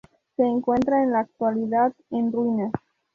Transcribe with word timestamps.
Se 0.35 0.41
encuentra 0.43 1.03
en 1.03 1.11
la 1.11 1.19
actualidad 1.19 1.93
en 2.09 2.31
ruinas. 2.31 2.71